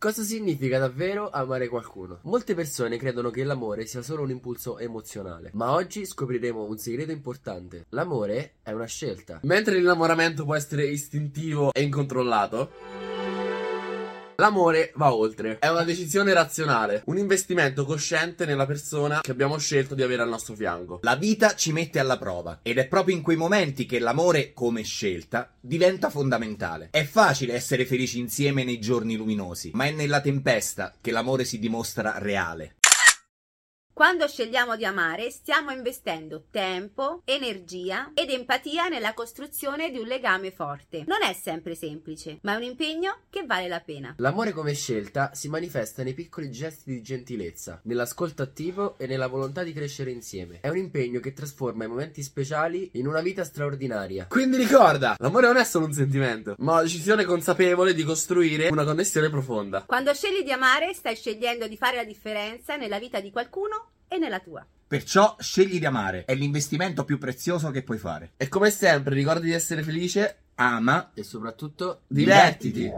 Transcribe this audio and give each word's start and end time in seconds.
Cosa 0.00 0.22
significa 0.22 0.78
davvero 0.78 1.28
amare 1.28 1.66
qualcuno? 1.66 2.20
Molte 2.22 2.54
persone 2.54 2.98
credono 2.98 3.30
che 3.30 3.42
l'amore 3.42 3.84
sia 3.84 4.00
solo 4.00 4.22
un 4.22 4.30
impulso 4.30 4.78
emozionale, 4.78 5.50
ma 5.54 5.72
oggi 5.72 6.06
scopriremo 6.06 6.62
un 6.62 6.78
segreto 6.78 7.10
importante. 7.10 7.86
L'amore 7.88 8.58
è 8.62 8.70
una 8.70 8.84
scelta. 8.84 9.40
Mentre 9.42 9.74
l'innamoramento 9.74 10.44
può 10.44 10.54
essere 10.54 10.86
istintivo 10.86 11.72
e 11.72 11.82
incontrollato, 11.82 12.70
L'amore 14.40 14.92
va 14.94 15.12
oltre, 15.12 15.58
è 15.58 15.66
una 15.66 15.82
decisione 15.82 16.32
razionale, 16.32 17.02
un 17.06 17.18
investimento 17.18 17.84
cosciente 17.84 18.46
nella 18.46 18.66
persona 18.66 19.20
che 19.20 19.32
abbiamo 19.32 19.58
scelto 19.58 19.96
di 19.96 20.02
avere 20.04 20.22
al 20.22 20.28
nostro 20.28 20.54
fianco. 20.54 21.00
La 21.02 21.16
vita 21.16 21.56
ci 21.56 21.72
mette 21.72 21.98
alla 21.98 22.18
prova 22.18 22.60
ed 22.62 22.78
è 22.78 22.86
proprio 22.86 23.16
in 23.16 23.22
quei 23.22 23.36
momenti 23.36 23.84
che 23.84 23.98
l'amore, 23.98 24.52
come 24.52 24.84
scelta, 24.84 25.50
diventa 25.58 26.08
fondamentale. 26.08 26.90
È 26.92 27.02
facile 27.02 27.54
essere 27.54 27.84
felici 27.84 28.20
insieme 28.20 28.62
nei 28.62 28.78
giorni 28.78 29.16
luminosi, 29.16 29.72
ma 29.74 29.86
è 29.86 29.90
nella 29.90 30.20
tempesta 30.20 30.94
che 31.00 31.10
l'amore 31.10 31.42
si 31.42 31.58
dimostra 31.58 32.18
reale. 32.18 32.76
Quando 33.98 34.28
scegliamo 34.28 34.76
di 34.76 34.84
amare, 34.84 35.28
stiamo 35.28 35.72
investendo 35.72 36.44
tempo, 36.52 37.22
energia 37.24 38.12
ed 38.14 38.30
empatia 38.30 38.86
nella 38.86 39.12
costruzione 39.12 39.90
di 39.90 39.98
un 39.98 40.06
legame 40.06 40.52
forte. 40.52 41.02
Non 41.04 41.24
è 41.28 41.32
sempre 41.32 41.74
semplice, 41.74 42.38
ma 42.42 42.52
è 42.52 42.56
un 42.58 42.62
impegno 42.62 43.22
che 43.28 43.44
vale 43.44 43.66
la 43.66 43.80
pena. 43.80 44.14
L'amore 44.18 44.52
come 44.52 44.72
scelta 44.74 45.32
si 45.34 45.48
manifesta 45.48 46.04
nei 46.04 46.14
piccoli 46.14 46.48
gesti 46.48 46.92
di 46.92 47.02
gentilezza, 47.02 47.80
nell'ascolto 47.86 48.42
attivo 48.42 48.96
e 48.98 49.08
nella 49.08 49.26
volontà 49.26 49.64
di 49.64 49.72
crescere 49.72 50.12
insieme. 50.12 50.60
È 50.60 50.68
un 50.68 50.76
impegno 50.76 51.18
che 51.18 51.32
trasforma 51.32 51.82
i 51.82 51.88
momenti 51.88 52.22
speciali 52.22 52.90
in 52.92 53.08
una 53.08 53.20
vita 53.20 53.42
straordinaria. 53.42 54.26
Quindi 54.28 54.58
ricorda, 54.58 55.16
l'amore 55.18 55.48
non 55.48 55.56
è 55.56 55.64
solo 55.64 55.86
un 55.86 55.92
sentimento, 55.92 56.54
ma 56.58 56.74
una 56.74 56.82
decisione 56.82 57.24
consapevole 57.24 57.94
di 57.94 58.04
costruire 58.04 58.68
una 58.68 58.84
connessione 58.84 59.28
profonda. 59.28 59.82
Quando 59.86 60.14
scegli 60.14 60.44
di 60.44 60.52
amare, 60.52 60.94
stai 60.94 61.16
scegliendo 61.16 61.66
di 61.66 61.76
fare 61.76 61.96
la 61.96 62.04
differenza 62.04 62.76
nella 62.76 63.00
vita 63.00 63.18
di 63.18 63.32
qualcuno 63.32 63.86
e 64.08 64.18
nella 64.18 64.40
tua. 64.40 64.66
Perciò 64.88 65.36
scegli 65.38 65.78
di 65.78 65.84
amare, 65.84 66.24
è 66.24 66.34
l'investimento 66.34 67.04
più 67.04 67.18
prezioso 67.18 67.70
che 67.70 67.82
puoi 67.82 67.98
fare. 67.98 68.32
E 68.36 68.48
come 68.48 68.70
sempre, 68.70 69.14
ricorda 69.14 69.40
di 69.40 69.52
essere 69.52 69.82
felice, 69.82 70.36
Ama 70.54 71.12
e 71.14 71.22
soprattutto 71.22 72.00
divertiti. 72.08 72.90